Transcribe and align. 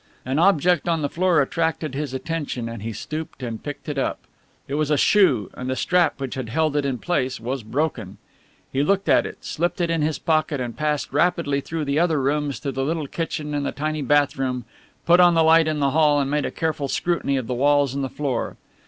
An 0.25 0.39
object 0.39 0.89
on 0.89 1.03
the 1.03 1.09
floor 1.09 1.43
attracted 1.43 1.93
his 1.93 2.11
attention 2.11 2.67
and 2.67 2.81
he 2.81 2.91
stooped 2.91 3.43
and 3.43 3.61
picked 3.61 3.87
it 3.87 3.99
up. 3.99 4.17
It 4.67 4.73
was 4.73 4.89
a 4.89 4.97
shoe, 4.97 5.51
and 5.53 5.69
the 5.69 5.75
strap 5.75 6.19
which 6.19 6.33
had 6.33 6.49
held 6.49 6.75
it 6.75 6.85
in 6.85 6.97
place 6.97 7.39
was 7.39 7.61
broken. 7.61 8.17
He 8.73 8.81
looked 8.81 9.07
at 9.07 9.27
it, 9.27 9.45
slipped 9.45 9.79
it 9.79 9.91
in 9.91 10.01
his 10.01 10.17
pocket 10.17 10.59
and 10.59 10.75
passed 10.75 11.13
rapidly 11.13 11.61
through 11.61 11.85
the 11.85 11.99
other 11.99 12.19
rooms 12.19 12.59
to 12.61 12.71
the 12.71 12.83
little 12.83 13.05
kitchen 13.05 13.53
and 13.53 13.63
the 13.63 13.71
tiny 13.71 14.01
bath 14.01 14.37
room, 14.37 14.65
put 15.05 15.19
on 15.19 15.35
the 15.35 15.43
light 15.43 15.67
in 15.67 15.77
the 15.77 15.91
hall 15.91 16.19
and 16.19 16.31
made 16.31 16.45
a 16.45 16.51
careful 16.51 16.87
scrutiny 16.87 17.37
of 17.37 17.45
the 17.45 17.53
walls 17.53 17.93
and 17.93 18.03
the 18.03 18.09
floor. 18.09 18.57